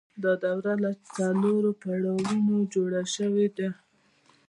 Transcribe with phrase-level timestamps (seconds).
[0.23, 3.69] دا دوره له څلورو پړاوونو جوړه شوې ده